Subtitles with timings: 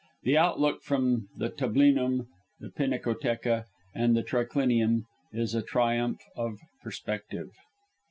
[0.23, 2.25] The outlook from tablinum,
[2.75, 7.51] pinacotheca, and triclinium is a triumph of perspective.